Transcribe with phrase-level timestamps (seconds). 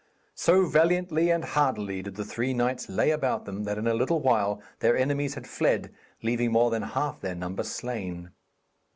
[0.33, 4.19] So valiantly and hardily did the three knights lay about them that in a little
[4.19, 5.93] while their enemies had fled,
[6.23, 8.31] leaving more than half their number slain.